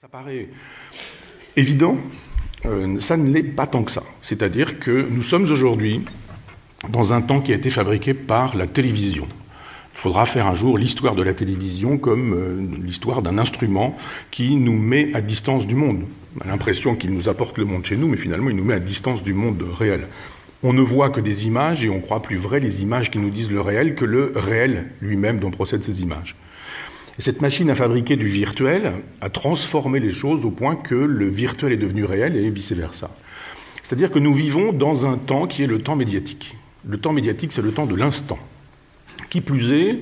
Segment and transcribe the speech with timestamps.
[0.00, 0.46] Ça paraît
[1.56, 1.96] évident,
[2.66, 4.04] euh, ça ne l'est pas tant que ça.
[4.22, 6.02] C'est-à-dire que nous sommes aujourd'hui
[6.88, 9.26] dans un temps qui a été fabriqué par la télévision.
[9.94, 13.96] Il faudra faire un jour l'histoire de la télévision comme euh, l'histoire d'un instrument
[14.30, 16.04] qui nous met à distance du monde.
[16.36, 18.74] On a l'impression qu'il nous apporte le monde chez nous, mais finalement il nous met
[18.74, 20.06] à distance du monde réel.
[20.62, 23.30] On ne voit que des images et on croit plus vrai les images qui nous
[23.30, 26.36] disent le réel que le réel lui-même dont procèdent ces images.
[27.18, 31.26] Et cette machine à fabriquer du virtuel a transformé les choses au point que le
[31.28, 33.10] virtuel est devenu réel et vice-versa.
[33.82, 36.56] C'est-à-dire que nous vivons dans un temps qui est le temps médiatique.
[36.86, 38.38] Le temps médiatique, c'est le temps de l'instant.
[39.30, 40.00] Qui plus est,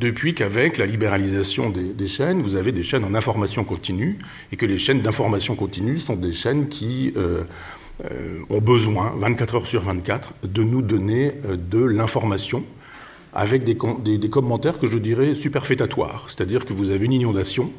[0.00, 4.18] depuis qu'avec la libéralisation des, chaînes, vous avez des chaînes en information continue,
[4.52, 7.44] et que les chaînes d'information continue sont des chaînes qui euh,
[8.10, 12.64] euh, ont besoin, 24 heures sur 24, de nous donner euh, de l'information
[13.38, 13.76] avec des,
[14.28, 16.26] commentaires que je dirais superfétatoires.
[16.26, 17.70] C'est-à-dire que vous avez une inondation,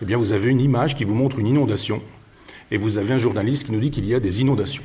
[0.00, 2.00] eh bien vous avez une image qui vous montre une inondation,
[2.70, 4.84] et vous avez un journaliste qui nous dit qu'il y a des inondations.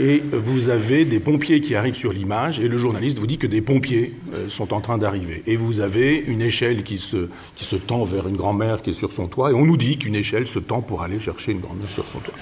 [0.00, 3.46] Et vous avez des pompiers qui arrivent sur l'image, et le journaliste vous dit que
[3.46, 5.42] des pompiers euh, sont en train d'arriver.
[5.46, 8.94] Et vous avez une échelle qui se, qui se tend vers une grand-mère qui est
[8.94, 11.60] sur son toit, et on nous dit qu'une échelle se tend pour aller chercher une
[11.60, 12.34] grand-mère sur son toit.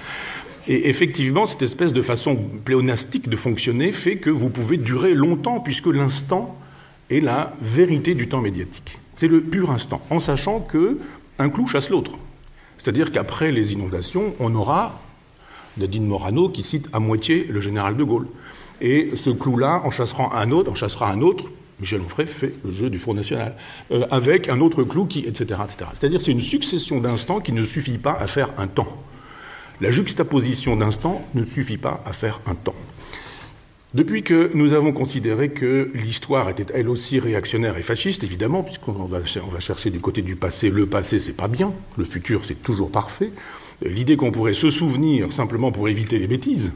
[0.66, 5.60] Et effectivement, cette espèce de façon pléonastique de fonctionner fait que vous pouvez durer longtemps,
[5.60, 6.58] puisque l'instant
[7.10, 8.98] est la vérité du temps médiatique.
[9.16, 10.98] C'est le pur instant, en sachant que
[11.38, 12.12] un clou chasse l'autre.
[12.76, 15.00] C'est-à-dire qu'après les inondations, on aura
[15.78, 18.26] Nadine Morano qui cite à moitié le général de Gaulle.
[18.80, 21.46] Et ce clou-là, en chassera un autre, en chassera un autre,
[21.80, 23.54] Michel Onfray fait le jeu du Front National,
[23.92, 25.60] euh, avec un autre clou qui, etc.
[25.64, 25.90] etc.
[25.94, 29.02] C'est-à-dire c'est une succession d'instants qui ne suffit pas à faire un temps.
[29.80, 32.74] La juxtaposition d'instants ne suffit pas à faire un temps.
[33.94, 38.92] Depuis que nous avons considéré que l'histoire était elle aussi réactionnaire et fasciste, évidemment, puisqu'on
[38.92, 39.24] va,
[39.60, 43.30] chercher du côté du passé, le passé c'est pas bien, le futur c'est toujours parfait,
[43.82, 46.72] l'idée qu'on pourrait se souvenir simplement pour éviter les bêtises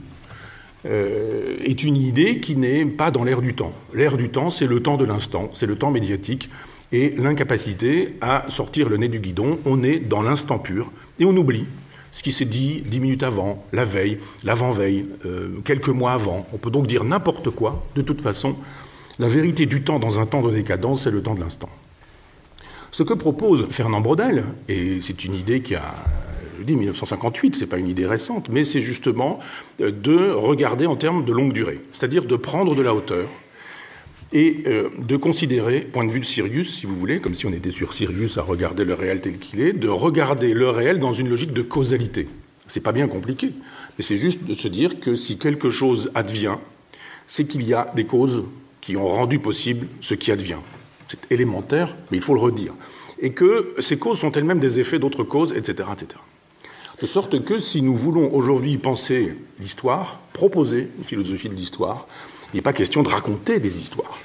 [0.87, 3.73] euh, est une idée qui n'est pas dans l'air du temps.
[3.93, 6.49] L'air du temps, c'est le temps de l'instant, c'est le temps médiatique
[6.93, 9.59] et l'incapacité à sortir le nez du guidon.
[9.67, 11.67] On est dans l'instant pur et on oublie
[12.13, 16.47] ce qui s'est dit dix minutes avant, la veille, l'avant-veille, euh, quelques mois avant.
[16.53, 17.85] On peut donc dire n'importe quoi.
[17.97, 18.55] De toute façon,
[19.19, 21.71] la vérité du temps dans un temps de décadence, c'est le temps de l'instant.
[22.91, 25.95] Ce que propose Fernand Braudel, et c'est une idée qui a
[26.59, 29.41] je dis 1958, ce n'est pas une idée récente, mais c'est justement
[29.81, 33.27] de regarder en termes de longue durée, c'est-à-dire de prendre de la hauteur
[34.33, 37.53] et euh, de considérer, point de vue de Sirius, si vous voulez, comme si on
[37.53, 41.13] était sur Sirius à regarder le réel tel qu'il est, de regarder le réel dans
[41.13, 42.29] une logique de causalité.
[42.67, 43.51] C'est pas bien compliqué,
[43.99, 46.57] mais c'est juste de se dire que si quelque chose advient,
[47.27, 48.45] c'est qu'il y a des causes
[48.81, 50.59] qui ont rendu possible ce qui advient.
[51.09, 52.73] C'est élémentaire, mais il faut le redire.
[53.21, 56.19] Et que ces causes sont elles-mêmes des effets d'autres causes, etc., etc.
[57.01, 62.07] De sorte que si nous voulons aujourd'hui penser l'histoire, proposer une philosophie de l'histoire,
[62.53, 64.19] il n'est pas question de raconter des histoires.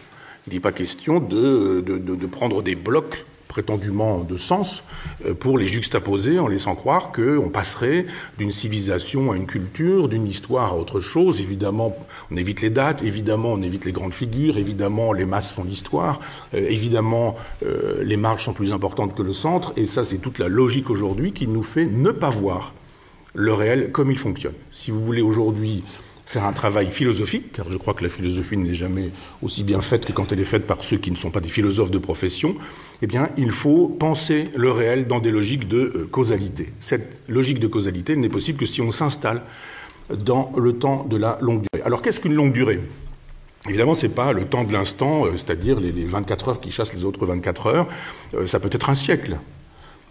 [0.47, 4.83] Il n'est pas question de, de, de, prendre des blocs prétendument de sens
[5.39, 8.05] pour les juxtaposer en laissant croire qu'on passerait
[8.37, 11.41] d'une civilisation à une culture, d'une histoire à autre chose.
[11.41, 11.97] Évidemment,
[12.31, 16.19] on évite les dates, évidemment, on évite les grandes figures, évidemment, les masses font l'histoire,
[16.53, 17.35] euh, évidemment,
[17.65, 20.89] euh, les marges sont plus importantes que le centre, et ça, c'est toute la logique
[20.89, 22.73] aujourd'hui qui nous fait ne pas voir
[23.33, 24.53] le réel comme il fonctionne.
[24.71, 25.83] Si vous voulez aujourd'hui
[26.27, 29.11] faire un travail philosophique, car je crois que la philosophie n'est jamais
[29.41, 31.47] aussi bien faite que quand elle est faite par ceux qui ne sont pas des
[31.47, 32.57] philosophes de profession,
[33.01, 36.73] eh bien, il faut penser le réel dans des logiques de euh, causalité.
[36.81, 39.41] Cette logique de causalité n'est possible que si on s'installe
[40.09, 41.85] dans le temps de la longue durée.
[41.85, 42.81] Alors, qu'est-ce qu'une longue durée?
[43.69, 46.71] Évidemment, ce n'est pas le temps de l'instant, euh, c'est-à-dire les, les 24 heures qui
[46.71, 47.87] chassent les autres 24 heures.
[48.33, 49.37] Euh, ça peut être un siècle,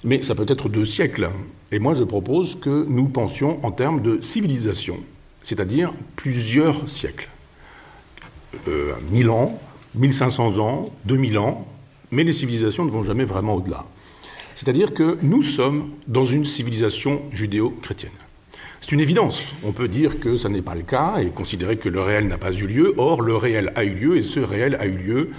[0.03, 1.29] mais ça peut être deux siècles.
[1.73, 4.99] Et moi, je propose que nous pensions en termes de civilisation,
[5.47, 7.29] c'est-à-dire plusieurs siècles.
[8.67, 9.61] Euh, 1000 ans,
[9.95, 11.69] 1500 ans, 2000 ans,
[12.11, 13.85] mais les civilisations ne vont jamais vraiment au-delà.
[14.57, 18.11] C'est-à-dire que nous sommes dans une civilisation judéo-chrétienne.
[18.81, 19.45] C'est une évidence.
[19.63, 22.39] On peut dire que ça n'est pas le cas et considérer que le réel n'a
[22.39, 22.95] pas eu lieu.
[22.97, 25.31] Or, le réel a eu lieu et ce réel a eu lieu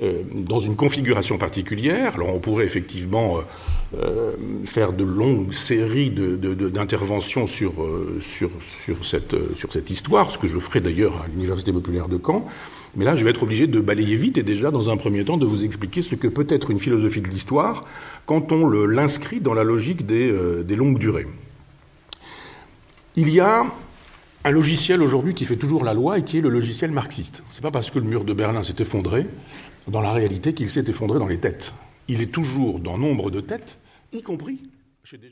[0.00, 2.14] euh, dans une configuration particulière.
[2.14, 3.42] Alors, on pourrait effectivement euh,
[3.98, 4.32] euh,
[4.64, 7.74] faire de longues séries d'interventions sur,
[9.02, 12.48] cette, histoire, ce que je ferai d'ailleurs à l'Université populaire de Caen.
[12.96, 15.36] Mais là, je vais être obligé de balayer vite et déjà, dans un premier temps,
[15.36, 17.84] de vous expliquer ce que peut être une philosophie de l'histoire
[18.24, 20.34] quand on l'inscrit dans la logique des,
[20.64, 21.26] des longues durées.
[23.16, 23.66] Il y a
[24.44, 27.42] un logiciel aujourd'hui qui fait toujours la loi et qui est le logiciel marxiste.
[27.50, 29.26] Ce n'est pas parce que le mur de Berlin s'est effondré
[29.88, 31.74] dans la réalité qu'il s'est effondré dans les têtes.
[32.08, 33.78] Il est toujours dans nombre de têtes
[34.12, 34.60] y compris
[35.04, 35.30] chez des gens